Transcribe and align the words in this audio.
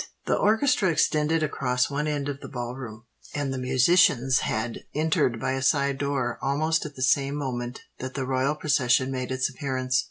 The 0.25 0.35
orchestra 0.35 0.89
extended 0.89 1.43
across 1.43 1.91
one 1.91 2.07
end 2.07 2.27
of 2.27 2.39
the 2.39 2.47
Ball 2.49 2.73
Room; 2.73 3.05
and 3.35 3.53
the 3.53 3.59
musicians 3.59 4.39
had 4.39 4.79
entered 4.95 5.39
by 5.39 5.51
a 5.51 5.61
side 5.61 5.99
door 5.99 6.39
almost 6.41 6.87
at 6.87 6.95
the 6.95 7.03
same 7.03 7.35
moment 7.35 7.81
that 7.99 8.15
the 8.15 8.25
royal 8.25 8.55
procession 8.55 9.11
made 9.11 9.31
its 9.31 9.47
appearance. 9.47 9.99